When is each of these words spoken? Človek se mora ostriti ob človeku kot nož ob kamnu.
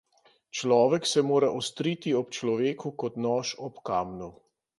Človek 0.59 1.05
se 1.09 1.21
mora 1.31 1.49
ostriti 1.59 2.15
ob 2.23 2.33
človeku 2.39 2.93
kot 3.05 3.21
nož 3.27 3.53
ob 3.69 3.79
kamnu. 3.93 4.33